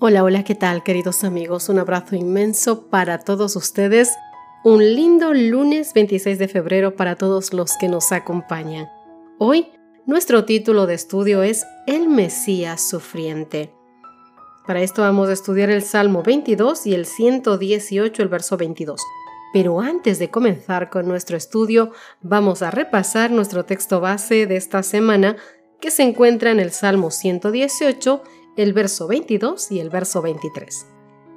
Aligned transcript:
Hola, 0.00 0.22
hola, 0.22 0.44
¿qué 0.44 0.54
tal 0.54 0.84
queridos 0.84 1.24
amigos? 1.24 1.68
Un 1.68 1.80
abrazo 1.80 2.14
inmenso 2.14 2.86
para 2.86 3.18
todos 3.18 3.56
ustedes. 3.56 4.14
Un 4.62 4.94
lindo 4.94 5.34
lunes 5.34 5.92
26 5.92 6.38
de 6.38 6.46
febrero 6.46 6.94
para 6.94 7.16
todos 7.16 7.52
los 7.52 7.76
que 7.80 7.88
nos 7.88 8.12
acompañan. 8.12 8.88
Hoy 9.38 9.66
nuestro 10.06 10.44
título 10.44 10.86
de 10.86 10.94
estudio 10.94 11.42
es 11.42 11.66
El 11.88 12.08
Mesías 12.08 12.88
Sufriente. 12.88 13.74
Para 14.68 14.82
esto 14.82 15.02
vamos 15.02 15.30
a 15.30 15.32
estudiar 15.32 15.68
el 15.68 15.82
Salmo 15.82 16.22
22 16.22 16.86
y 16.86 16.94
el 16.94 17.04
118, 17.04 18.22
el 18.22 18.28
verso 18.28 18.56
22. 18.56 19.02
Pero 19.52 19.80
antes 19.80 20.20
de 20.20 20.30
comenzar 20.30 20.90
con 20.90 21.08
nuestro 21.08 21.36
estudio, 21.36 21.90
vamos 22.22 22.62
a 22.62 22.70
repasar 22.70 23.32
nuestro 23.32 23.64
texto 23.64 24.00
base 24.00 24.46
de 24.46 24.58
esta 24.58 24.84
semana 24.84 25.34
que 25.80 25.90
se 25.90 26.04
encuentra 26.04 26.52
en 26.52 26.60
el 26.60 26.70
Salmo 26.70 27.10
118 27.10 28.22
el 28.58 28.72
verso 28.72 29.06
22 29.06 29.70
y 29.70 29.78
el 29.78 29.88
verso 29.88 30.20
23. 30.20 30.86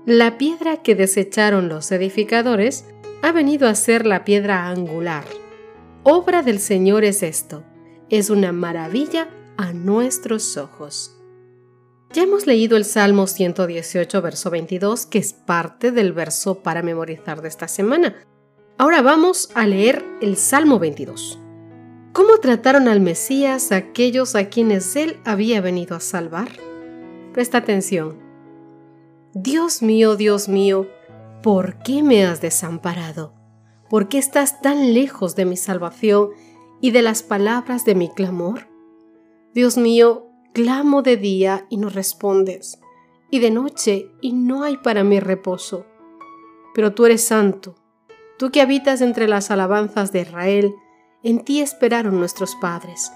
La 0.08 0.39
piedra 0.39 0.77
que 0.77 0.95
desecharon 0.95 1.69
los 1.69 1.91
edificadores 1.91 2.86
ha 3.22 3.31
venido 3.31 3.67
a 3.67 3.75
ser 3.75 4.08
la 4.08 4.25
piedra 4.25 4.67
angular. 4.67 5.23
Obra 6.02 6.42
del 6.42 6.59
Señor 6.59 7.03
es 7.03 7.22
esto, 7.22 7.64
es 8.09 8.31
una 8.31 8.52
maravilla 8.52 9.30
a 9.55 9.72
nuestros 9.72 10.58
ojos. 10.58 11.16
Ya 12.11 12.23
hemos 12.23 12.47
leído 12.47 12.75
el 12.75 12.86
Salmo 12.86 13.27
118, 13.27 14.19
verso 14.19 14.49
22, 14.49 15.05
que 15.05 15.19
es 15.19 15.33
parte 15.33 15.92
del 15.92 16.14
verso 16.14 16.64
para 16.64 16.81
memorizar 16.81 17.44
de 17.44 17.49
esta 17.49 17.67
semana. 17.67 18.16
Ahora 18.80 19.03
vamos 19.03 19.52
a 19.53 19.67
leer 19.67 20.03
el 20.22 20.38
Salmo 20.38 20.80
22. 20.80 21.38
¿Cómo 22.14 22.39
trataron 22.39 22.88
al 22.88 22.99
Mesías 22.99 23.72
aquellos 23.72 24.33
a 24.33 24.49
quienes 24.49 24.95
él 24.95 25.20
había 25.23 25.61
venido 25.61 25.95
a 25.95 25.99
salvar? 25.99 26.49
Presta 27.33 27.59
atención. 27.59 28.19
Dios 29.33 29.81
mío, 29.81 30.17
Dios 30.17 30.49
mío, 30.49 30.89
¿por 31.42 31.81
qué 31.81 32.03
me 32.03 32.25
has 32.25 32.42
desamparado? 32.42 33.33
¿Por 33.89 34.09
qué 34.09 34.17
estás 34.17 34.61
tan 34.61 34.93
lejos 34.93 35.37
de 35.37 35.45
mi 35.45 35.55
salvación 35.55 36.31
y 36.81 36.91
de 36.91 37.02
las 37.02 37.23
palabras 37.23 37.86
de 37.86 37.95
mi 37.95 38.09
clamor? 38.09 38.67
Dios 39.53 39.77
mío, 39.77 40.27
clamo 40.53 41.03
de 41.03 41.15
día 41.15 41.65
y 41.70 41.77
no 41.77 41.87
respondes, 41.87 42.81
y 43.30 43.39
de 43.39 43.52
noche 43.52 44.11
y 44.20 44.33
no 44.33 44.64
hay 44.64 44.75
para 44.75 45.05
mí 45.05 45.21
reposo. 45.21 45.86
Pero 46.75 46.93
tú 46.93 47.05
eres 47.05 47.23
santo, 47.23 47.75
tú 48.37 48.52
que 48.52 48.59
habitas 48.59 48.99
entre 48.99 49.30
las 49.30 49.52
alabanzas 49.52 50.11
de 50.11 50.21
Israel, 50.21 50.75
en 51.23 51.45
ti 51.45 51.61
esperaron 51.61 52.20
nuestros 52.20 52.58
padres, 52.58 53.09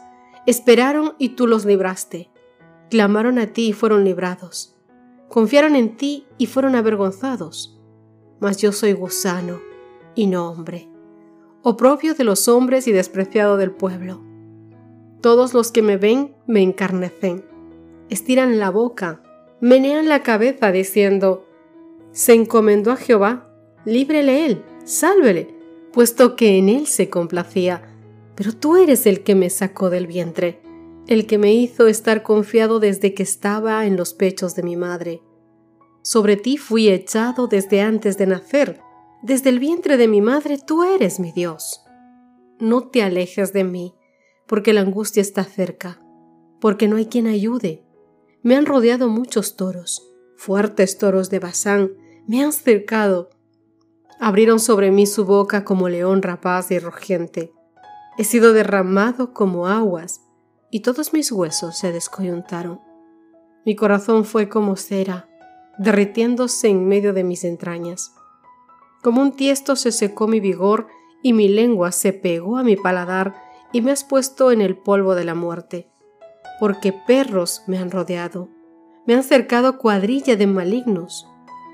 esperaron 0.45 1.15
y 1.19 1.29
tú 1.35 1.47
los 1.47 1.65
libraste 1.65 2.31
clamaron 2.89 3.39
a 3.39 3.47
ti 3.47 3.69
y 3.69 3.73
fueron 3.73 4.03
librados. 4.03 4.75
Confiaron 5.27 5.75
en 5.75 5.97
ti 5.97 6.27
y 6.37 6.45
fueron 6.45 6.75
avergonzados. 6.75 7.79
Mas 8.39 8.57
yo 8.57 8.71
soy 8.71 8.93
gusano 8.93 9.61
y 10.13 10.27
no 10.27 10.49
hombre, 10.49 10.87
oprobio 11.61 12.13
de 12.13 12.23
los 12.23 12.47
hombres 12.47 12.87
y 12.87 12.91
despreciado 12.91 13.57
del 13.57 13.71
pueblo. 13.71 14.21
Todos 15.21 15.53
los 15.53 15.71
que 15.71 15.81
me 15.81 15.97
ven 15.97 16.35
me 16.45 16.61
encarnecen, 16.61 17.43
estiran 18.09 18.59
la 18.59 18.69
boca, 18.69 19.21
menean 19.61 20.07
la 20.07 20.21
cabeza 20.21 20.71
diciendo, 20.71 21.47
se 22.11 22.33
encomendó 22.33 22.91
a 22.91 22.97
Jehová, 22.97 23.49
líbrele 23.83 24.45
él, 24.45 24.63
sálvele, 24.83 25.55
puesto 25.91 26.35
que 26.35 26.57
en 26.57 26.69
él 26.69 26.87
se 26.87 27.09
complacía, 27.09 27.81
pero 28.35 28.53
tú 28.53 28.77
eres 28.77 29.05
el 29.05 29.23
que 29.23 29.35
me 29.35 29.49
sacó 29.49 29.89
del 29.89 30.07
vientre 30.07 30.64
el 31.07 31.27
que 31.27 31.37
me 31.37 31.53
hizo 31.53 31.87
estar 31.87 32.23
confiado 32.23 32.79
desde 32.79 33.13
que 33.13 33.23
estaba 33.23 33.85
en 33.85 33.95
los 33.95 34.13
pechos 34.13 34.55
de 34.55 34.63
mi 34.63 34.75
madre. 34.75 35.21
Sobre 36.01 36.35
ti 36.35 36.57
fui 36.57 36.89
echado 36.89 37.47
desde 37.47 37.81
antes 37.81 38.17
de 38.17 38.27
nacer, 38.27 38.81
desde 39.21 39.49
el 39.49 39.59
vientre 39.59 39.97
de 39.97 40.07
mi 40.07 40.21
madre 40.21 40.57
tú 40.57 40.83
eres 40.83 41.19
mi 41.19 41.31
Dios. 41.31 41.81
No 42.59 42.87
te 42.89 43.03
alejes 43.03 43.53
de 43.53 43.63
mí, 43.63 43.95
porque 44.47 44.73
la 44.73 44.81
angustia 44.81 45.21
está 45.21 45.43
cerca, 45.43 46.01
porque 46.59 46.87
no 46.87 46.97
hay 46.97 47.07
quien 47.07 47.27
ayude. 47.27 47.83
Me 48.43 48.55
han 48.55 48.65
rodeado 48.65 49.09
muchos 49.09 49.55
toros, 49.55 50.11
fuertes 50.37 50.97
toros 50.97 51.29
de 51.29 51.39
Basán, 51.39 51.91
me 52.27 52.43
han 52.43 52.51
cercado. 52.51 53.29
Abrieron 54.19 54.59
sobre 54.59 54.91
mí 54.91 55.05
su 55.05 55.25
boca 55.25 55.65
como 55.65 55.89
león 55.89 56.21
rapaz 56.21 56.71
y 56.71 56.79
rugiente. 56.79 57.51
He 58.17 58.23
sido 58.23 58.53
derramado 58.53 59.33
como 59.33 59.67
aguas, 59.67 60.21
y 60.75 60.81
todos 60.81 61.13
mis 61.13 61.31
huesos 61.31 61.77
se 61.77 61.93
descoyuntaron. 61.93 62.81
Mi 63.65 63.77
corazón 63.77 64.25
fue 64.25 64.49
como 64.49 64.75
cera, 64.75 65.29
derritiéndose 65.77 66.67
en 66.67 66.85
medio 66.85 67.13
de 67.13 67.23
mis 67.23 67.45
entrañas. 67.45 68.13
Como 69.01 69.21
un 69.21 69.31
tiesto 69.31 69.77
se 69.77 69.93
secó 69.93 70.27
mi 70.27 70.41
vigor 70.41 70.87
y 71.23 71.31
mi 71.31 71.47
lengua 71.47 71.93
se 71.93 72.11
pegó 72.11 72.57
a 72.57 72.63
mi 72.63 72.75
paladar 72.75 73.35
y 73.71 73.79
me 73.79 73.91
has 73.91 74.03
puesto 74.03 74.51
en 74.51 74.59
el 74.59 74.75
polvo 74.75 75.15
de 75.15 75.23
la 75.23 75.33
muerte. 75.33 75.89
Porque 76.59 76.91
perros 76.91 77.63
me 77.67 77.77
han 77.77 77.89
rodeado, 77.89 78.49
me 79.07 79.13
han 79.13 79.23
cercado 79.23 79.77
cuadrilla 79.77 80.35
de 80.35 80.45
malignos, 80.45 81.25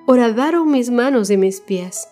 horadaron 0.06 0.69
mis 0.69 0.91
manos 0.91 1.31
y 1.31 1.38
mis 1.38 1.59
pies. 1.59 2.07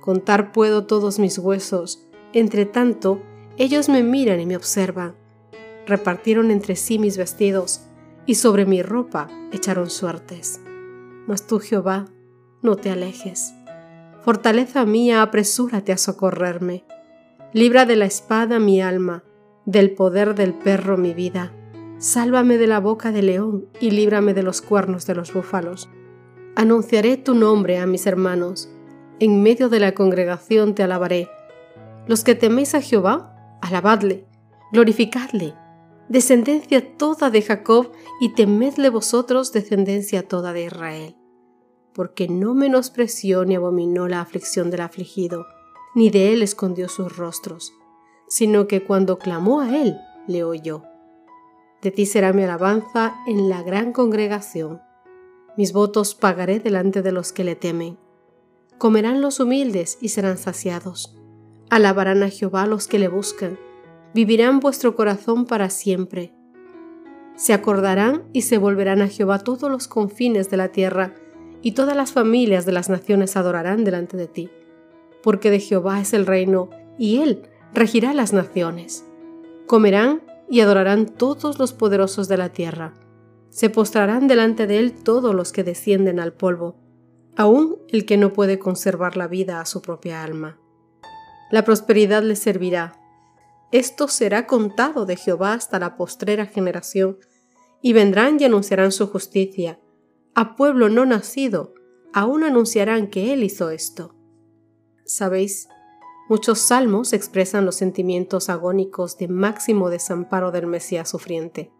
Contar 0.00 0.50
puedo 0.50 0.86
todos 0.88 1.20
mis 1.20 1.38
huesos, 1.38 2.04
entre 2.32 2.66
tanto 2.66 3.22
ellos 3.58 3.88
me 3.88 4.02
miran 4.02 4.40
y 4.40 4.46
me 4.46 4.56
observan 4.56 5.14
repartieron 5.86 6.50
entre 6.50 6.76
sí 6.76 6.98
mis 6.98 7.16
vestidos, 7.16 7.82
y 8.26 8.34
sobre 8.34 8.66
mi 8.66 8.82
ropa 8.82 9.28
echaron 9.52 9.88
suertes. 9.88 10.60
Mas 11.26 11.46
tú, 11.46 11.60
Jehová, 11.60 12.06
no 12.62 12.76
te 12.76 12.90
alejes. 12.90 13.54
Fortaleza 14.22 14.84
mía, 14.84 15.22
apresúrate 15.22 15.92
a 15.92 15.96
socorrerme. 15.96 16.84
Libra 17.52 17.86
de 17.86 17.96
la 17.96 18.06
espada 18.06 18.58
mi 18.58 18.82
alma, 18.82 19.22
del 19.64 19.92
poder 19.92 20.34
del 20.34 20.54
perro 20.54 20.96
mi 20.96 21.14
vida. 21.14 21.52
Sálvame 21.98 22.58
de 22.58 22.66
la 22.66 22.80
boca 22.80 23.12
del 23.12 23.26
león 23.26 23.66
y 23.80 23.92
líbrame 23.92 24.34
de 24.34 24.42
los 24.42 24.60
cuernos 24.60 25.06
de 25.06 25.14
los 25.14 25.32
búfalos. 25.32 25.88
Anunciaré 26.56 27.16
tu 27.16 27.34
nombre 27.34 27.78
a 27.78 27.86
mis 27.86 28.06
hermanos. 28.06 28.68
En 29.20 29.42
medio 29.42 29.68
de 29.68 29.80
la 29.80 29.92
congregación 29.92 30.74
te 30.74 30.82
alabaré. 30.82 31.30
Los 32.06 32.24
que 32.24 32.34
teméis 32.34 32.74
a 32.74 32.80
Jehová, 32.80 33.58
alabadle, 33.62 34.26
glorificadle 34.72 35.54
descendencia 36.08 36.96
toda 36.96 37.30
de 37.30 37.42
Jacob, 37.42 37.92
y 38.20 38.30
temedle 38.34 38.88
vosotros, 38.88 39.52
descendencia 39.52 40.26
toda 40.26 40.52
de 40.52 40.64
Israel. 40.64 41.16
Porque 41.92 42.28
no 42.28 42.54
menospreció 42.54 43.44
ni 43.44 43.54
abominó 43.54 44.08
la 44.08 44.20
aflicción 44.20 44.70
del 44.70 44.80
afligido, 44.80 45.46
ni 45.94 46.10
de 46.10 46.32
él 46.32 46.42
escondió 46.42 46.88
sus 46.88 47.16
rostros, 47.16 47.72
sino 48.28 48.66
que 48.66 48.84
cuando 48.84 49.18
clamó 49.18 49.60
a 49.60 49.76
él, 49.76 49.98
le 50.26 50.44
oyó. 50.44 50.82
De 51.82 51.90
ti 51.90 52.06
será 52.06 52.32
mi 52.32 52.42
alabanza 52.42 53.14
en 53.26 53.48
la 53.48 53.62
gran 53.62 53.92
congregación. 53.92 54.80
Mis 55.56 55.72
votos 55.72 56.14
pagaré 56.14 56.58
delante 56.58 57.02
de 57.02 57.12
los 57.12 57.32
que 57.32 57.44
le 57.44 57.54
temen. 57.54 57.98
Comerán 58.78 59.20
los 59.20 59.40
humildes 59.40 59.98
y 60.00 60.08
serán 60.10 60.38
saciados. 60.38 61.16
Alabarán 61.70 62.22
a 62.22 62.28
Jehová 62.28 62.66
los 62.66 62.88
que 62.88 62.98
le 62.98 63.08
buscan 63.08 63.58
vivirán 64.16 64.60
vuestro 64.60 64.96
corazón 64.96 65.44
para 65.44 65.68
siempre. 65.68 66.32
Se 67.36 67.52
acordarán 67.52 68.22
y 68.32 68.42
se 68.42 68.56
volverán 68.56 69.02
a 69.02 69.08
Jehová 69.08 69.40
todos 69.40 69.70
los 69.70 69.88
confines 69.88 70.48
de 70.48 70.56
la 70.56 70.68
tierra, 70.68 71.14
y 71.60 71.72
todas 71.72 71.94
las 71.94 72.12
familias 72.12 72.64
de 72.64 72.72
las 72.72 72.88
naciones 72.88 73.36
adorarán 73.36 73.84
delante 73.84 74.16
de 74.16 74.26
ti, 74.26 74.48
porque 75.22 75.50
de 75.50 75.60
Jehová 75.60 76.00
es 76.00 76.14
el 76.14 76.24
reino, 76.24 76.70
y 76.96 77.18
él 77.18 77.42
regirá 77.74 78.14
las 78.14 78.32
naciones. 78.32 79.04
Comerán 79.66 80.22
y 80.48 80.60
adorarán 80.60 81.04
todos 81.04 81.58
los 81.58 81.74
poderosos 81.74 82.26
de 82.26 82.38
la 82.38 82.48
tierra. 82.48 82.94
Se 83.50 83.68
postrarán 83.68 84.28
delante 84.28 84.66
de 84.66 84.78
él 84.78 84.94
todos 84.94 85.34
los 85.34 85.52
que 85.52 85.62
descienden 85.62 86.20
al 86.20 86.32
polvo, 86.32 86.76
aun 87.36 87.76
el 87.88 88.06
que 88.06 88.16
no 88.16 88.32
puede 88.32 88.58
conservar 88.58 89.18
la 89.18 89.28
vida 89.28 89.60
a 89.60 89.66
su 89.66 89.82
propia 89.82 90.24
alma. 90.24 90.58
La 91.50 91.64
prosperidad 91.64 92.22
le 92.22 92.36
servirá, 92.36 92.98
esto 93.72 94.08
será 94.08 94.46
contado 94.46 95.06
de 95.06 95.16
Jehová 95.16 95.54
hasta 95.54 95.78
la 95.78 95.96
postrera 95.96 96.46
generación, 96.46 97.18
y 97.82 97.92
vendrán 97.92 98.40
y 98.40 98.44
anunciarán 98.44 98.92
su 98.92 99.06
justicia. 99.06 99.78
A 100.34 100.56
pueblo 100.56 100.88
no 100.88 101.06
nacido, 101.06 101.74
aún 102.12 102.44
anunciarán 102.44 103.08
que 103.08 103.32
Él 103.32 103.44
hizo 103.44 103.70
esto. 103.70 104.14
Sabéis, 105.04 105.68
muchos 106.28 106.58
salmos 106.58 107.12
expresan 107.12 107.64
los 107.64 107.76
sentimientos 107.76 108.48
agónicos 108.48 109.18
de 109.18 109.28
máximo 109.28 109.90
desamparo 109.90 110.50
del 110.50 110.66
Mesías 110.66 111.08
sufriente. 111.08 111.70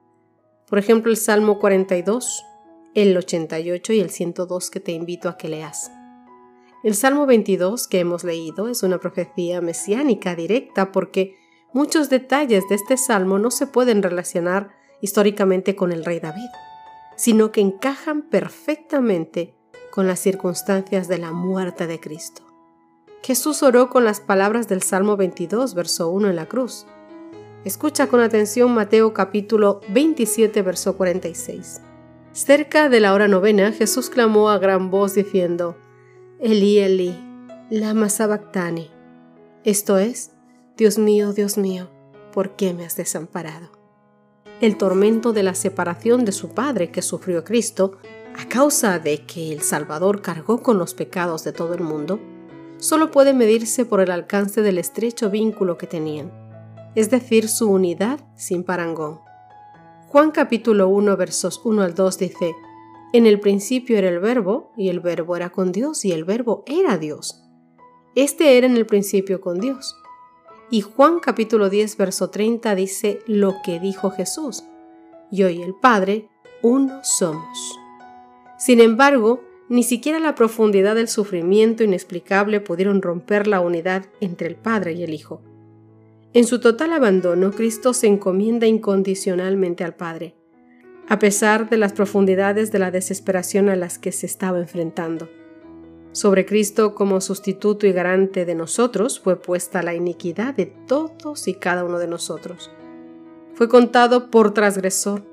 Por 0.69 0.79
ejemplo, 0.79 1.11
el 1.11 1.17
Salmo 1.17 1.59
42, 1.59 2.45
el 2.95 3.17
88 3.17 3.93
y 3.93 4.01
el 4.01 4.11
102 4.11 4.71
que 4.71 4.81
te 4.81 4.93
invito 4.93 5.29
a 5.29 5.37
que 5.37 5.49
leas. 5.49 5.91
El 6.85 6.95
Salmo 6.95 7.27
22 7.27 7.89
que 7.89 8.01
hemos 8.01 8.23
leído 8.23 8.69
es 8.69 8.83
una 8.83 8.99
profecía 8.99 9.61
mesiánica 9.61 10.37
directa 10.37 10.93
porque 10.93 11.35
muchos 11.73 12.11
detalles 12.11 12.65
de 12.69 12.75
este 12.75 12.97
salmo 12.97 13.39
no 13.39 13.51
se 13.51 13.67
pueden 13.67 14.03
relacionar 14.03 14.71
históricamente 15.01 15.77
con 15.77 15.93
el 15.93 16.05
rey 16.05 16.21
David, 16.21 16.49
sino 17.17 17.53
que 17.53 17.61
encajan 17.61 18.23
perfectamente 18.23 19.55
con 19.91 20.07
las 20.07 20.21
circunstancias 20.21 21.09
de 21.09 21.19
la 21.19 21.33
muerte 21.33 21.87
de 21.87 22.01
Cristo. 22.01 22.43
Jesús 23.23 23.63
oró 23.63 23.91
con 23.91 24.05
las 24.05 24.21
palabras 24.21 24.69
del 24.69 24.83
Salmo 24.83 25.17
22, 25.17 25.75
verso 25.75 26.11
1 26.11 26.29
en 26.29 26.37
la 26.37 26.47
cruz. 26.47 26.87
Escucha 27.65 28.07
con 28.07 28.21
atención 28.21 28.73
Mateo 28.73 29.13
capítulo 29.13 29.81
27, 29.89 30.63
verso 30.63 30.97
46. 30.97 31.81
Cerca 32.31 32.89
de 32.89 33.01
la 33.01 33.15
hora 33.15 33.27
novena, 33.27 33.73
Jesús 33.73 34.11
clamó 34.11 34.51
a 34.51 34.59
gran 34.59 34.91
voz 34.91 35.15
diciendo, 35.15 35.77
Eli, 36.39 36.79
Eli, 36.79 37.19
lama 37.71 38.11
sabactani. 38.11 38.91
Esto 39.65 39.99
es, 39.99 40.36
Dios 40.77 40.99
mío, 40.99 41.33
Dios 41.33 41.57
mío, 41.57 41.89
¿por 42.35 42.51
qué 42.51 42.75
me 42.75 42.85
has 42.85 42.97
desamparado? 42.97 43.71
El 44.61 44.77
tormento 44.77 45.33
de 45.33 45.43
la 45.43 45.55
separación 45.55 46.27
de 46.27 46.33
su 46.33 46.51
Padre 46.51 46.91
que 46.91 47.01
sufrió 47.01 47.45
Cristo, 47.45 47.97
a 48.39 48.47
causa 48.47 48.99
de 48.99 49.25
que 49.25 49.55
el 49.55 49.63
Salvador 49.63 50.21
cargó 50.21 50.63
con 50.63 50.77
los 50.77 50.93
pecados 50.93 51.45
de 51.45 51.55
todo 51.55 51.73
el 51.73 51.81
mundo, 51.81 52.21
solo 52.77 53.11
puede 53.11 53.33
medirse 53.33 53.87
por 53.87 54.03
el 54.03 54.11
alcance 54.11 54.61
del 54.61 54.77
estrecho 54.77 55.31
vínculo 55.31 55.79
que 55.79 55.87
tenían, 55.87 56.31
es 56.95 57.09
decir, 57.09 57.49
su 57.49 57.71
unidad 57.71 58.21
sin 58.35 58.63
parangón. 58.63 59.21
Juan 60.09 60.31
capítulo 60.31 60.89
1 60.89 61.17
versos 61.17 61.63
1 61.65 61.83
al 61.83 61.95
2 61.95 62.19
dice, 62.19 62.55
en 63.15 63.25
el 63.25 63.41
principio 63.41 63.97
era 63.97 64.11
el 64.11 64.19
verbo, 64.19 64.73
y 64.77 64.91
el 64.91 65.01
verbo 65.01 65.37
era 65.37 65.49
con 65.49 65.73
Dios, 65.73 66.05
y 66.05 66.13
el 66.13 66.27
verbo 66.27 66.65
era 66.67 66.99
Dios. 66.99 67.43
Este 68.15 68.59
era 68.59 68.67
en 68.67 68.77
el 68.77 68.85
principio 68.85 69.41
con 69.41 69.59
Dios. 69.59 69.97
Y 70.71 70.81
Juan 70.81 71.21
capítulo 71.21 71.71
10, 71.71 71.97
verso 71.97 72.31
30 72.31 72.75
dice 72.75 73.21
lo 73.27 73.57
que 73.65 73.79
dijo 73.81 74.11
Jesús. 74.11 74.65
Yo 75.31 75.49
y 75.49 75.63
el 75.63 75.75
Padre, 75.75 76.29
uno 76.63 77.01
somos. 77.03 77.79
Sin 78.59 78.81
embargo, 78.81 79.43
ni 79.69 79.83
siquiera 79.83 80.19
la 80.19 80.35
profundidad 80.35 80.95
del 80.95 81.09
sufrimiento 81.09 81.85
inexplicable 81.85 82.61
pudieron 82.61 83.03
romper 83.03 83.47
la 83.47 83.61
unidad 83.61 84.07
entre 84.21 84.49
el 84.49 84.57
Padre 84.57 84.93
y 84.93 85.03
el 85.03 85.15
Hijo. 85.15 85.43
En 86.33 86.47
su 86.47 86.61
total 86.61 86.93
abandono, 86.93 87.51
Cristo 87.53 87.93
se 87.93 88.07
encomienda 88.07 88.67
incondicionalmente 88.67 89.85
al 89.85 89.95
Padre 89.95 90.37
a 91.09 91.19
pesar 91.19 91.71
de 91.71 91.77
las 91.77 91.93
profundidades 91.93 92.73
de 92.73 92.79
la 92.79 92.91
desesperación 92.91 93.69
a 93.69 93.77
las 93.77 93.99
que 93.99 94.13
se 94.13 94.27
estaba 94.27 94.59
enfrentando. 94.59 95.29
Sobre 96.17 96.47
Cristo 96.47 96.95
como 96.95 97.21
sustituto 97.21 97.87
y 97.87 97.93
garante 97.93 98.47
de 98.47 98.55
nosotros 98.55 99.21
fue 99.21 99.39
puesta 99.39 99.83
la 99.83 99.93
iniquidad 99.93 100.55
de 100.55 100.65
todos 100.65 101.47
y 101.47 101.53
cada 101.57 101.85
uno 101.85 101.99
de 101.99 102.07
nosotros. 102.07 102.71
Fue 103.53 103.69
contado 103.69 104.31
por 104.31 104.55
transgresor 104.55 105.27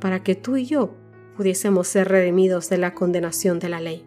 para 0.00 0.22
que 0.22 0.34
tú 0.34 0.56
y 0.56 0.64
yo 0.64 0.94
pudiésemos 1.36 1.86
ser 1.86 2.08
redimidos 2.08 2.70
de 2.70 2.78
la 2.78 2.94
condenación 2.94 3.58
de 3.58 3.68
la 3.68 3.78
ley. 3.80 4.06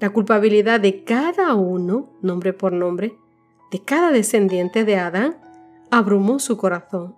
La 0.00 0.10
culpabilidad 0.10 0.80
de 0.80 1.02
cada 1.02 1.54
uno, 1.54 2.12
nombre 2.20 2.52
por 2.52 2.74
nombre, 2.74 3.16
de 3.70 3.82
cada 3.82 4.10
descendiente 4.10 4.84
de 4.84 4.98
Adán, 4.98 5.38
abrumó 5.90 6.40
su 6.40 6.58
corazón. 6.58 7.16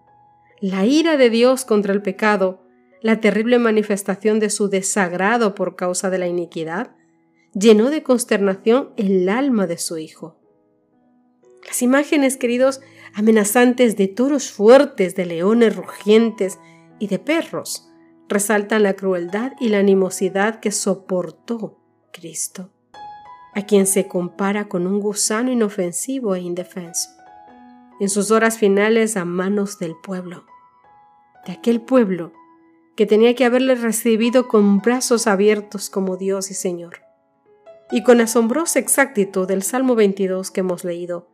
La 0.60 0.86
ira 0.86 1.16
de 1.16 1.30
Dios 1.30 1.64
contra 1.64 1.92
el 1.92 2.00
pecado 2.00 2.60
la 3.02 3.18
terrible 3.20 3.58
manifestación 3.58 4.38
de 4.38 4.50
su 4.50 4.68
desagrado 4.68 5.56
por 5.56 5.74
causa 5.74 6.10
de 6.10 6.18
la 6.18 6.28
iniquidad, 6.28 6.92
llenó 7.54 7.90
de 7.90 8.02
consternación 8.02 8.90
el 8.96 9.28
alma 9.28 9.66
de 9.66 9.78
su 9.78 9.98
hijo. 9.98 10.36
Las 11.66 11.82
imágenes, 11.82 12.36
queridos, 12.36 12.80
amenazantes 13.14 13.96
de 13.96 14.08
toros 14.08 14.50
fuertes, 14.50 15.14
de 15.14 15.26
leones 15.26 15.74
rugientes 15.76 16.58
y 16.98 17.06
de 17.06 17.18
perros, 17.18 17.88
resaltan 18.28 18.82
la 18.82 18.94
crueldad 18.94 19.52
y 19.60 19.68
la 19.68 19.78
animosidad 19.78 20.60
que 20.60 20.72
soportó 20.72 21.78
Cristo, 22.12 22.70
a 23.54 23.62
quien 23.62 23.86
se 23.86 24.08
compara 24.08 24.68
con 24.68 24.86
un 24.86 25.00
gusano 25.00 25.50
inofensivo 25.50 26.34
e 26.34 26.40
indefenso, 26.40 27.10
en 28.00 28.08
sus 28.08 28.30
horas 28.30 28.58
finales 28.58 29.16
a 29.16 29.24
manos 29.24 29.78
del 29.78 29.94
pueblo, 29.96 30.44
de 31.46 31.52
aquel 31.52 31.80
pueblo 31.80 32.32
que 32.96 33.06
tenía 33.06 33.34
que 33.34 33.44
haberle 33.44 33.74
recibido 33.74 34.48
con 34.48 34.78
brazos 34.78 35.26
abiertos 35.26 35.90
como 35.90 36.16
Dios 36.16 36.50
y 36.50 36.54
Señor. 36.54 37.03
Y 37.90 38.02
con 38.02 38.20
asombrosa 38.20 38.78
exactitud 38.78 39.50
el 39.50 39.62
Salmo 39.62 39.94
22 39.94 40.50
que 40.50 40.60
hemos 40.60 40.84
leído, 40.84 41.28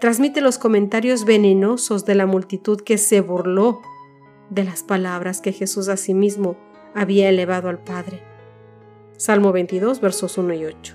transmite 0.00 0.40
los 0.40 0.58
comentarios 0.58 1.24
venenosos 1.24 2.04
de 2.04 2.14
la 2.14 2.26
multitud 2.26 2.80
que 2.80 2.98
se 2.98 3.20
burló 3.20 3.80
de 4.50 4.64
las 4.64 4.82
palabras 4.82 5.40
que 5.40 5.52
Jesús 5.52 5.88
a 5.88 5.96
sí 5.96 6.14
mismo 6.14 6.56
había 6.94 7.28
elevado 7.28 7.68
al 7.68 7.82
Padre. 7.82 8.22
Salmo 9.16 9.52
22, 9.52 10.00
versos 10.00 10.38
1 10.38 10.54
y 10.54 10.64
8, 10.66 10.94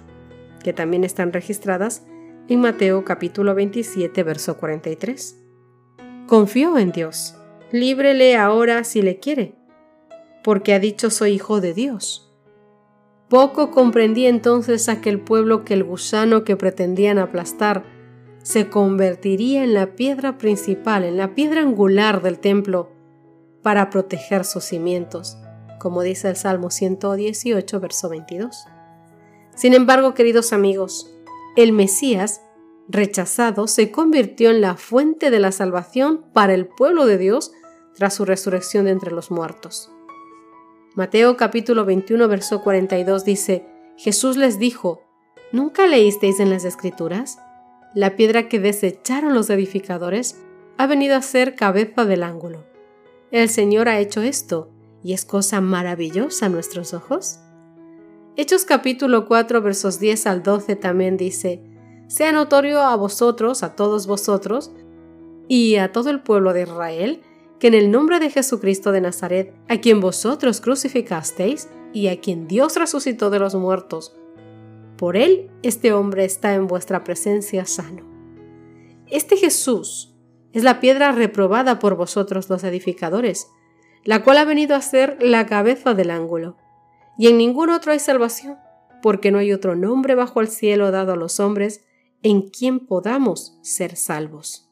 que 0.64 0.74
también 0.74 1.04
están 1.04 1.34
registradas 1.34 2.04
en 2.48 2.62
Mateo 2.62 3.04
capítulo 3.04 3.54
27, 3.56 4.24
verso 4.24 4.58
43. 4.58 5.38
Confió 6.28 6.78
en 6.78 6.92
Dios. 6.92 7.36
Líbrele 7.72 8.36
ahora 8.38 8.84
si 8.84 9.02
le 9.02 9.20
quiere 9.20 9.62
porque 10.44 10.74
ha 10.74 10.80
dicho 10.80 11.10
soy 11.10 11.34
hijo 11.34 11.62
de 11.62 11.74
Dios. 11.74 12.31
Poco 13.32 13.72
comprendí 13.72 14.26
entonces 14.26 14.90
aquel 14.90 15.22
pueblo 15.22 15.64
que 15.64 15.74
el 15.74 15.86
gusano 15.86 16.44
que 16.44 16.58
pretendían 16.58 17.18
aplastar 17.18 17.86
se 18.44 18.70
convertiría 18.70 19.64
en 19.64 19.74
la 19.74 19.96
piedra 19.96 20.38
principal, 20.38 21.06
en 21.06 21.16
la 21.16 21.34
piedra 21.34 21.62
angular 21.62 22.22
del 22.22 22.40
templo, 22.40 22.92
para 23.62 23.90
proteger 23.90 24.44
sus 24.44 24.66
cimientos, 24.66 25.38
como 25.80 26.02
dice 26.02 26.28
el 26.28 26.36
Salmo 26.36 26.72
118, 26.72 27.80
verso 27.80 28.10
22. 28.10 28.66
Sin 29.56 29.76
embargo, 29.76 30.14
queridos 30.14 30.52
amigos, 30.52 31.16
el 31.56 31.72
Mesías, 31.72 32.42
rechazado, 32.90 33.68
se 33.68 33.92
convirtió 33.92 34.52
en 34.52 34.60
la 34.60 34.76
fuente 34.76 35.32
de 35.32 35.40
la 35.40 35.54
salvación 35.54 36.26
para 36.34 36.54
el 36.54 36.68
pueblo 36.68 37.06
de 37.06 37.18
Dios 37.18 37.54
tras 37.96 38.14
su 38.14 38.26
resurrección 38.26 38.84
de 38.84 38.92
entre 38.92 39.12
los 39.12 39.32
muertos. 39.32 39.90
Mateo 40.94 41.38
capítulo 41.38 41.86
21, 41.86 42.28
verso 42.28 42.62
42 42.62 43.24
dice, 43.24 43.66
Jesús 43.96 44.36
les 44.36 44.60
dijo, 44.60 45.02
¿nunca 45.54 45.88
leísteis 45.88 46.42
en 46.42 46.50
las 46.50 46.66
escrituras? 46.66 47.40
La 47.96 48.18
piedra 48.18 48.50
que 48.50 48.60
desecharon 48.60 49.34
los 49.34 49.50
edificadores 49.50 50.42
ha 50.78 50.88
venido 50.88 51.16
a 51.16 51.22
ser 51.22 51.56
cabeza 51.56 52.04
del 52.04 52.24
ángulo. 52.24 52.66
El 53.32 53.48
Señor 53.48 53.88
ha 53.88 54.00
hecho 54.00 54.22
esto, 54.22 54.70
y 55.02 55.14
es 55.14 55.24
cosa 55.24 55.62
maravillosa 55.62 56.48
a 56.48 56.50
nuestros 56.50 56.94
ojos. 56.94 57.40
Hechos 58.36 58.66
capítulo 58.66 59.28
4 59.28 59.62
versos 59.62 59.98
10 59.98 60.28
al 60.28 60.44
12 60.44 60.76
también 60.76 61.16
dice, 61.16 61.64
Sea 62.08 62.34
notorio 62.34 62.82
a 62.82 62.98
vosotros, 62.98 63.64
a 63.64 63.78
todos 63.78 64.08
vosotros, 64.08 64.74
y 65.48 65.78
a 65.78 65.94
todo 65.94 66.10
el 66.10 66.22
pueblo 66.22 66.52
de 66.52 66.64
Israel, 66.64 67.22
que 67.62 67.68
en 67.68 67.76
el 67.76 67.92
nombre 67.92 68.20
de 68.20 68.32
Jesucristo 68.32 68.92
de 68.92 69.02
Nazaret, 69.02 69.54
a 69.70 69.78
quien 69.78 70.00
vosotros 70.00 70.62
crucificasteis 70.62 71.70
y 71.94 72.08
a 72.08 72.20
quien 72.20 72.48
Dios 72.48 72.76
resucitó 72.76 73.30
de 73.30 73.38
los 73.38 73.54
muertos, 73.54 74.16
por 74.98 75.16
él 75.16 75.52
este 75.62 75.94
hombre 75.94 76.26
está 76.26 76.56
en 76.56 76.66
vuestra 76.66 77.04
presencia 77.04 77.68
sano. 77.68 78.02
Este 79.06 79.38
Jesús 79.38 80.16
es 80.54 80.64
la 80.64 80.80
piedra 80.80 81.12
reprobada 81.12 81.78
por 81.78 81.96
vosotros 81.96 82.50
los 82.50 82.64
edificadores, 82.64 83.48
la 84.06 84.24
cual 84.24 84.40
ha 84.40 84.46
venido 84.46 84.76
a 84.76 84.82
ser 84.82 85.22
la 85.22 85.46
cabeza 85.46 85.94
del 85.94 86.10
ángulo. 86.10 86.58
Y 87.16 87.28
en 87.28 87.38
ningún 87.38 87.70
otro 87.70 87.92
hay 87.92 88.00
salvación, 88.00 88.58
porque 89.04 89.30
no 89.30 89.38
hay 89.38 89.54
otro 89.54 89.76
nombre 89.76 90.16
bajo 90.16 90.42
el 90.42 90.48
cielo 90.48 90.90
dado 90.90 91.14
a 91.14 91.16
los 91.16 91.40
hombres 91.40 91.86
en 92.24 92.42
quien 92.50 92.80
podamos 92.88 93.60
ser 93.62 93.98
salvos. 93.98 94.68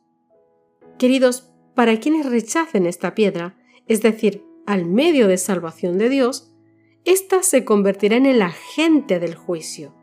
Queridos, 0.98 1.49
para 1.80 1.98
quienes 2.02 2.26
rechacen 2.26 2.86
esta 2.86 3.16
piedra, 3.16 3.56
es 3.88 4.02
decir, 4.02 4.46
al 4.66 4.84
medio 4.84 5.30
de 5.30 5.38
salvación 5.38 5.98
de 5.98 6.10
Dios, 6.10 6.52
ésta 7.06 7.42
se 7.42 7.64
convertirá 7.64 8.18
en 8.18 8.26
el 8.26 8.42
agente 8.42 9.18
del 9.18 9.34
juicio. 9.34 9.96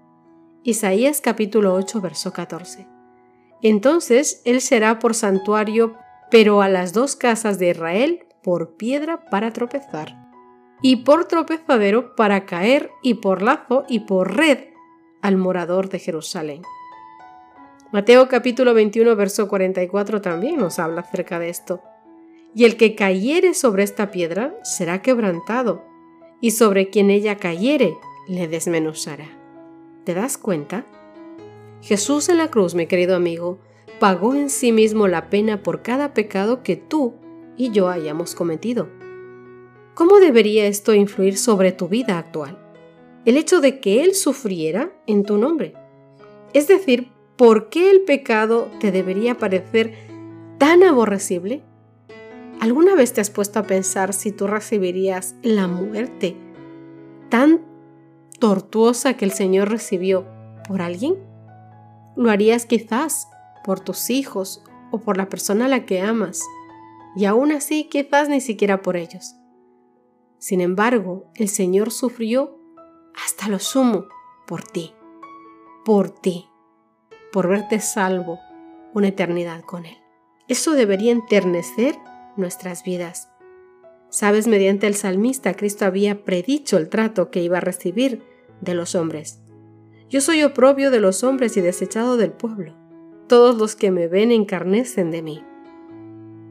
Isaías 0.63 1.21
capítulo 1.21 1.75
8, 1.75 2.01
verso 2.01 2.33
14. 2.33 2.89
Entonces 3.61 4.41
él 4.47 4.63
será 4.63 4.99
por 4.99 5.15
santuario, 5.15 5.97
pero 6.31 6.63
a 6.63 6.71
las 6.71 6.95
dos 6.95 7.15
casas 7.15 7.59
de 7.59 7.69
Israel 7.69 8.25
por 8.43 8.79
piedra 8.79 9.27
para 9.29 9.53
tropezar, 9.53 10.17
y 10.81 11.05
por 11.05 11.27
tropezadero 11.27 12.17
para 12.17 12.47
caer, 12.47 12.91
y 13.03 13.17
por 13.17 13.43
lazo 13.43 13.85
y 13.87 14.01
por 14.01 14.35
red 14.35 14.71
al 15.21 15.37
morador 15.37 15.91
de 15.91 15.99
Jerusalén. 15.99 16.63
Mateo 17.93 18.27
capítulo 18.29 18.75
21, 18.75 19.15
verso 19.15 19.47
44 19.47 20.21
también 20.21 20.59
nos 20.59 20.81
habla 20.81 21.03
acerca 21.03 21.39
de 21.39 21.51
esto. 21.51 21.81
Y 22.53 22.65
el 22.65 22.77
que 22.77 22.97
cayere 22.97 23.55
sobre 23.55 23.85
esta 23.85 24.11
piedra 24.11 24.59
será 24.65 25.03
quebrantado, 25.03 25.85
y 26.41 26.51
sobre 26.51 26.91
quien 26.91 27.11
ella 27.11 27.37
cayere 27.37 27.95
le 28.27 28.49
desmenuzará. 28.49 29.29
¿Te 30.05 30.15
das 30.15 30.37
cuenta? 30.37 30.85
Jesús 31.81 32.29
en 32.29 32.39
la 32.39 32.51
cruz, 32.51 32.75
mi 32.75 32.87
querido 32.87 33.15
amigo, 33.15 33.61
pagó 34.01 34.35
en 34.35 34.51
sí 34.51 34.73
mismo 34.73 35.07
la 35.07 35.31
pena 35.31 35.63
por 35.63 35.83
cada 35.83 36.13
pecado 36.13 36.65
que 36.65 36.75
tú 36.75 37.15
y 37.57 37.71
yo 37.71 37.89
hayamos 37.89 38.35
cometido. 38.35 38.89
¿Cómo 39.95 40.19
debería 40.19 40.67
esto 40.67 40.93
influir 40.93 41.39
sobre 41.39 41.71
tu 41.71 41.87
vida 41.89 42.19
actual? 42.19 42.59
El 43.25 43.37
hecho 43.37 43.61
de 43.61 43.79
que 43.79 44.03
Él 44.03 44.15
sufriera 44.15 44.91
en 45.07 45.25
tu 45.25 45.39
nombre. 45.39 45.75
Es 46.53 46.69
decir, 46.69 47.16
¿por 47.37 47.69
qué 47.69 47.91
el 47.91 48.03
pecado 48.03 48.71
te 48.81 48.91
debería 48.91 49.37
parecer 49.37 49.95
tan 50.59 50.83
aborrecible? 50.83 51.63
¿Alguna 52.61 52.95
vez 52.95 53.13
te 53.13 53.21
has 53.21 53.31
puesto 53.31 53.59
a 53.59 53.65
pensar 53.65 54.15
si 54.15 54.33
tú 54.33 54.47
recibirías 54.47 55.35
la 55.43 55.67
muerte 55.67 56.37
tan 57.29 57.61
tortuosa 58.39 59.15
que 59.15 59.25
el 59.27 59.33
Señor 59.33 59.69
recibió 59.69 60.27
por 60.67 60.81
alguien? 60.81 61.17
Lo 62.17 62.31
harías 62.31 62.65
quizás 62.65 63.29
por 63.65 63.81
tus 63.81 64.09
hijos 64.11 64.65
o 64.91 65.01
por 65.01 65.19
la 65.19 65.29
persona 65.29 65.67
a 65.67 65.69
la 65.69 65.85
que 65.85 66.01
amas, 66.01 66.41
y 67.15 67.27
aún 67.27 67.53
así 67.53 67.89
quizás 67.91 68.29
ni 68.29 68.41
siquiera 68.41 68.81
por 68.81 68.97
ellos. 68.97 69.35
Sin 70.39 70.61
embargo, 70.61 71.31
el 71.35 71.49
Señor 71.49 71.91
sufrió 71.91 72.59
hasta 73.15 73.49
lo 73.49 73.59
sumo 73.59 74.07
por 74.47 74.63
ti, 74.63 74.93
por 75.85 76.11
ti, 76.11 76.47
por 77.37 77.49
verte 77.49 77.81
salvo 77.81 78.41
una 78.95 79.09
eternidad 79.09 79.61
con 79.61 79.85
Él. 79.85 79.99
Eso 80.49 80.73
debería 80.73 81.13
enternecer 81.13 81.95
nuestras 82.39 82.83
vidas. 82.83 83.29
Sabes, 84.09 84.47
mediante 84.49 84.87
el 84.87 84.95
salmista, 84.95 85.53
Cristo 85.53 85.85
había 85.85 86.25
predicho 86.25 86.79
el 86.79 86.89
trato 86.89 87.31
que 87.31 87.43
iba 87.43 87.59
a 87.59 87.61
recibir 87.61 88.23
de 88.63 88.73
los 88.73 88.95
hombres. 88.95 89.39
Yo 90.09 90.23
soy 90.23 90.45
oprobio 90.45 90.91
de 90.91 90.99
los 90.99 91.25
hombres 91.25 91.59
y 91.59 91.61
desechado 91.61 92.17
del 92.17 92.33
pueblo. 92.33 92.75
Todos 93.29 93.59
los 93.59 93.77
que 93.77 93.91
me 93.91 94.09
ven 94.09 94.33
encarnecen 94.33 95.11
de 95.11 95.21
mí. 95.21 95.45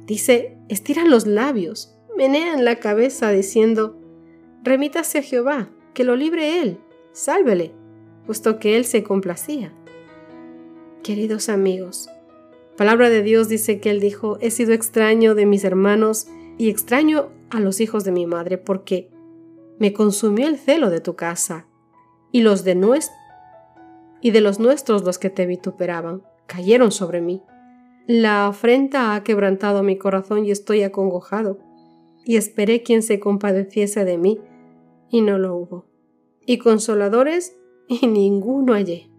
Dice, 0.06 0.56
estiran 0.70 1.10
los 1.10 1.26
labios, 1.26 1.98
menean 2.16 2.64
la 2.64 2.76
cabeza 2.76 3.32
diciendo, 3.32 4.00
remítase 4.62 5.18
a 5.18 5.24
Jehová, 5.24 5.68
que 5.96 6.04
lo 6.04 6.16
libre 6.16 6.62
él, 6.62 6.78
sálvele, 7.12 7.74
puesto 8.28 8.60
que 8.60 8.78
él 8.78 8.86
se 8.86 9.02
complacía. 9.02 9.74
Queridos 11.06 11.50
amigos, 11.50 12.10
palabra 12.78 13.12
de 13.12 13.22
Dios 13.22 13.48
dice 13.48 13.80
que 13.80 13.92
él 13.92 14.00
dijo, 14.00 14.40
he 14.42 14.50
sido 14.50 14.74
extraño 14.74 15.36
de 15.36 15.46
mis 15.46 15.64
hermanos 15.64 16.26
y 16.58 16.72
extraño 16.72 17.30
a 17.52 17.60
los 17.60 17.80
hijos 17.80 18.04
de 18.06 18.12
mi 18.12 18.26
madre, 18.26 18.58
porque 18.58 19.12
me 19.78 19.94
consumió 19.94 20.48
el 20.48 20.58
celo 20.58 20.90
de 20.90 21.02
tu 21.02 21.16
casa, 21.16 21.68
y 22.32 22.42
los 22.42 22.64
de 22.64 22.74
nuestro 22.74 23.16
y 24.20 24.32
de 24.32 24.42
los 24.42 24.60
nuestros 24.60 25.04
los 25.04 25.20
que 25.20 25.30
te 25.30 25.46
vituperaban, 25.46 26.24
cayeron 26.48 26.92
sobre 26.92 27.22
mí. 27.22 27.44
La 28.08 28.48
afrenta 28.48 29.14
ha 29.14 29.24
quebrantado 29.24 29.84
mi 29.84 30.00
corazón 30.00 30.44
y 30.44 30.50
estoy 30.50 30.82
acongojado, 30.82 31.60
y 32.26 32.38
esperé 32.38 32.82
quien 32.82 33.04
se 33.04 33.20
compadeciese 33.20 34.06
de 34.06 34.18
mí, 34.18 34.40
y 35.12 35.22
no 35.22 35.38
lo 35.38 35.56
hubo. 35.56 35.86
Y 36.48 36.58
consoladores, 36.58 37.56
y 37.88 38.08
ninguno 38.08 38.74
hallé. 38.74 39.15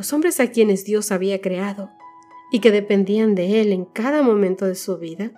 Los 0.00 0.14
hombres 0.14 0.40
a 0.40 0.46
quienes 0.46 0.86
Dios 0.86 1.12
había 1.12 1.42
creado, 1.42 1.90
y 2.50 2.60
que 2.60 2.70
dependían 2.70 3.34
de 3.34 3.60
Él 3.60 3.70
en 3.70 3.84
cada 3.84 4.22
momento 4.22 4.64
de 4.64 4.74
su 4.74 4.96
vida, 4.96 5.30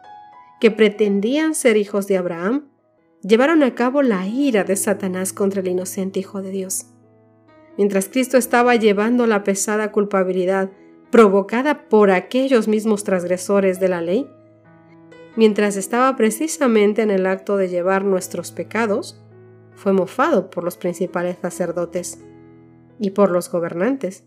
que 0.61 0.71
pretendían 0.71 1.57
ser 1.57 1.76
hijos 1.76 2.07
de 2.07 2.16
Abraham, 2.16 2.69
llevaron 3.23 3.64
a 3.64 3.75
cabo 3.75 4.02
la 4.02 4.25
ira 4.28 4.62
de 4.62 4.76
Satanás 4.76 5.33
contra 5.33 5.62
el 5.62 5.66
inocente 5.66 6.21
Hijo 6.21 6.42
de 6.42 6.52
Dios 6.52 6.87
mientras 7.76 8.09
Cristo 8.09 8.37
estaba 8.37 8.76
llevando 8.76 9.26
la 9.26 9.45
pesada 9.45 9.92
culpabilidad 9.92 10.71
provocada 11.11 11.88
por 11.88 12.11
aquellos 12.11 12.69
mismos 12.69 13.04
transgresores 13.04 13.81
de 13.81 13.88
la 13.88 14.00
ley, 14.00 14.31
mientras 15.37 15.76
estaba 15.76 16.14
precisamente 16.16 17.02
en 17.02 17.11
el 17.11 17.26
acto 17.26 17.57
de 17.57 17.69
llevar 17.69 18.04
nuestros 18.04 18.52
pecados, 18.52 19.21
fue 19.75 19.92
mofado 19.92 20.50
por 20.50 20.64
los 20.64 20.76
principales 20.76 21.38
sacerdotes 21.42 22.23
y 22.99 23.11
por 23.11 23.31
los 23.31 23.50
gobernantes. 23.50 24.25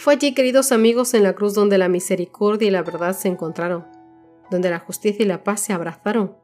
Fue 0.00 0.14
allí, 0.14 0.32
queridos 0.32 0.72
amigos, 0.72 1.12
en 1.12 1.24
la 1.24 1.34
cruz 1.34 1.52
donde 1.52 1.76
la 1.76 1.90
misericordia 1.90 2.68
y 2.68 2.70
la 2.70 2.82
verdad 2.82 3.14
se 3.14 3.28
encontraron, 3.28 3.86
donde 4.50 4.70
la 4.70 4.78
justicia 4.78 5.22
y 5.22 5.28
la 5.28 5.44
paz 5.44 5.60
se 5.60 5.74
abrazaron. 5.74 6.38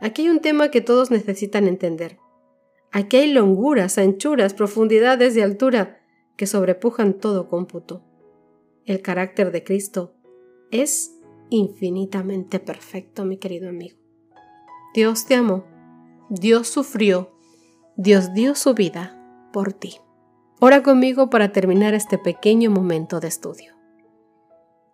Aquí 0.00 0.22
hay 0.22 0.30
un 0.30 0.40
tema 0.40 0.70
que 0.70 0.80
todos 0.80 1.10
necesitan 1.10 1.68
entender. 1.68 2.16
Aquí 2.90 3.18
hay 3.18 3.34
longuras, 3.34 3.98
anchuras, 3.98 4.54
profundidades 4.54 5.36
y 5.36 5.42
altura 5.42 6.00
que 6.38 6.46
sobrepujan 6.46 7.12
todo 7.12 7.50
cómputo. 7.50 8.02
El 8.86 9.02
carácter 9.02 9.52
de 9.52 9.62
Cristo 9.62 10.14
es 10.70 11.14
infinitamente 11.50 12.60
perfecto, 12.60 13.26
mi 13.26 13.36
querido 13.36 13.68
amigo. 13.68 13.98
Dios 14.94 15.26
te 15.26 15.34
amó, 15.34 15.66
Dios 16.30 16.68
sufrió, 16.68 17.36
Dios 17.98 18.32
dio 18.32 18.54
su 18.54 18.72
vida 18.72 19.50
por 19.52 19.74
ti. 19.74 19.98
Ora 20.62 20.82
conmigo 20.82 21.30
para 21.30 21.52
terminar 21.52 21.94
este 21.94 22.18
pequeño 22.18 22.70
momento 22.70 23.18
de 23.18 23.28
estudio. 23.28 23.72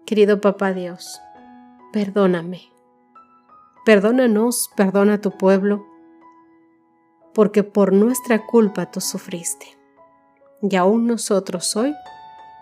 Querido 0.04 0.40
Papá 0.40 0.72
Dios, 0.72 1.20
perdóname. 1.92 2.70
Perdónanos, 3.84 4.70
perdona 4.76 5.14
a 5.14 5.20
tu 5.20 5.32
pueblo 5.32 5.84
porque 7.34 7.64
por 7.64 7.92
nuestra 7.92 8.46
culpa 8.46 8.92
tú 8.92 9.00
sufriste. 9.00 9.66
Y 10.62 10.76
aún 10.76 11.08
nosotros 11.08 11.74
hoy 11.74 11.92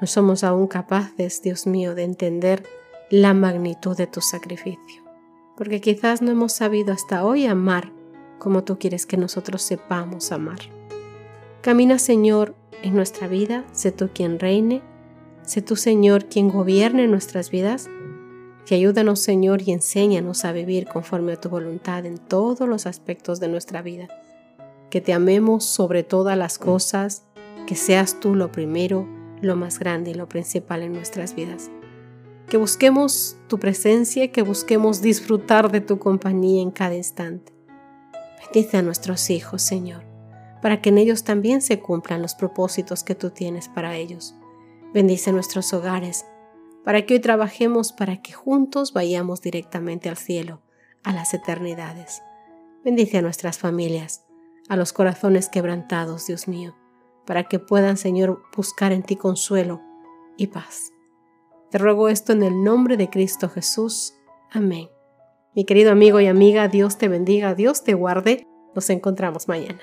no 0.00 0.06
somos 0.06 0.42
aún 0.42 0.66
capaces, 0.66 1.42
Dios 1.42 1.66
mío, 1.66 1.94
de 1.94 2.04
entender 2.04 2.62
la 3.11 3.34
magnitud 3.34 3.94
de 3.99 4.06
tu 4.06 4.23
sacrificio, 4.23 5.04
porque 5.58 5.82
quizás 5.82 6.23
no 6.23 6.30
hemos 6.30 6.54
sabido 6.54 6.94
hasta 6.94 7.23
hoy 7.23 7.44
amar 7.44 7.92
como 8.38 8.64
tú 8.64 8.78
quieres 8.78 9.04
que 9.04 9.18
nosotros 9.18 9.61
sepamos 9.61 10.32
amar. 10.32 10.61
Camina, 11.61 11.99
Señor, 11.99 12.54
en 12.83 12.95
nuestra 12.95 13.28
vida, 13.28 13.64
sé 13.73 13.93
tú 13.93 14.11
quien 14.14 14.38
reine, 14.38 14.83
sé 15.43 15.62
tú, 15.62 15.76
Señor, 15.76 16.26
quien 16.26 16.49
gobierne 16.49 17.07
nuestras 17.07 17.50
vidas, 17.50 17.88
que 18.66 18.75
ayúdanos, 18.75 19.21
Señor, 19.21 19.62
y 19.62 19.73
enséñanos 19.73 20.45
a 20.45 20.52
vivir 20.52 20.87
conforme 20.87 21.33
a 21.33 21.40
tu 21.40 21.49
voluntad 21.49 22.07
en 22.07 22.19
todos 22.19 22.69
los 22.69 22.87
aspectos 22.87 23.40
de 23.40 23.49
nuestra 23.49 23.83
vida 23.83 24.09
que 24.95 25.00
te 25.00 25.12
amemos 25.12 25.64
sobre 25.64 26.04
todas 26.04 26.38
las 26.38 26.57
cosas, 26.57 27.25
que 27.66 27.75
seas 27.75 28.21
tú 28.21 28.37
lo 28.37 28.52
primero, 28.52 29.09
lo 29.40 29.57
más 29.57 29.81
grande 29.81 30.12
y 30.12 30.14
lo 30.14 30.28
principal 30.28 30.83
en 30.83 30.93
nuestras 30.93 31.35
vidas. 31.35 31.69
Que 32.49 32.59
busquemos 32.59 33.37
tu 33.49 33.59
presencia, 33.59 34.31
que 34.31 34.43
busquemos 34.43 35.02
disfrutar 35.02 35.73
de 35.73 35.81
tu 35.81 35.99
compañía 35.99 36.62
en 36.62 36.71
cada 36.71 36.95
instante. 36.95 37.52
Bendice 38.38 38.76
a 38.76 38.83
nuestros 38.83 39.31
hijos, 39.31 39.62
Señor, 39.62 40.04
para 40.64 40.80
que 40.80 40.88
en 40.88 40.97
ellos 40.97 41.25
también 41.25 41.61
se 41.61 41.78
cumplan 41.78 42.23
los 42.23 42.35
propósitos 42.35 43.04
que 43.04 43.14
tú 43.14 43.28
tienes 43.28 43.68
para 43.68 43.97
ellos. 43.97 44.35
Bendice 44.94 45.30
nuestros 45.30 45.75
hogares, 45.75 46.25
para 46.87 47.04
que 47.04 47.12
hoy 47.12 47.21
trabajemos 47.21 47.92
para 47.92 48.23
que 48.23 48.33
juntos 48.33 48.94
vayamos 48.94 49.42
directamente 49.42 50.09
al 50.09 50.16
cielo, 50.16 50.62
a 51.02 51.12
las 51.12 51.35
eternidades. 51.35 52.23
Bendice 52.83 53.18
a 53.18 53.21
nuestras 53.21 53.59
familias 53.59 54.25
a 54.71 54.76
los 54.76 54.94
corazones 54.94 55.50
quebrantados, 55.50 56.28
Dios 56.28 56.49
mío, 56.49 56.75
para 57.26 57.44
que 57.44 57.59
puedan, 57.59 57.99
Señor, 57.99 58.40
buscar 58.56 58.90
en 58.92 59.02
ti 59.02 59.16
consuelo 59.16 59.83
y 60.38 60.47
paz. 60.47 60.92
Te 61.71 61.76
ruego 61.76 62.09
esto 62.09 62.33
en 62.33 62.42
el 62.42 62.64
nombre 62.64 62.97
de 62.97 63.11
Cristo 63.11 63.50
Jesús. 63.50 64.14
Amén. 64.50 64.88
Mi 65.54 65.66
querido 65.66 65.92
amigo 65.92 66.21
y 66.21 66.26
amiga, 66.26 66.68
Dios 66.68 66.97
te 66.97 67.09
bendiga, 67.09 67.54
Dios 67.54 67.85
te 67.85 67.92
guarde. 67.92 68.47
Nos 68.75 68.88
encontramos 68.88 69.47
mañana. 69.47 69.83